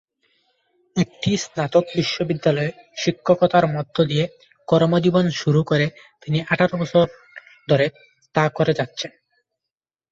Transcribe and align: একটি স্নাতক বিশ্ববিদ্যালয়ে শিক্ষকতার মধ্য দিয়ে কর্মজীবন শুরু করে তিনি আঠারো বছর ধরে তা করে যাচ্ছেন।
একটি 0.95 1.29
স্নাতক 1.37 1.85
বিশ্ববিদ্যালয়ে 1.95 2.71
শিক্ষকতার 2.97 3.65
মধ্য 3.75 3.95
দিয়ে 4.05 4.25
কর্মজীবন 4.67 5.25
শুরু 5.41 5.61
করে 5.63 5.85
তিনি 6.23 6.39
আঠারো 6.51 6.75
বছর 6.77 7.05
ধরে 7.67 7.85
তা 8.35 8.43
করে 8.57 8.71
যাচ্ছেন। 8.73 9.11